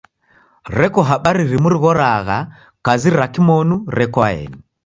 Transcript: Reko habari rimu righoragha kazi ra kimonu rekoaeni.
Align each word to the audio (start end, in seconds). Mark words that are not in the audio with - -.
Reko 0.77 1.01
habari 1.09 1.43
rimu 1.51 1.69
righoragha 1.75 2.37
kazi 2.89 3.09
ra 3.17 3.27
kimonu 3.37 3.75
rekoaeni. 3.99 4.57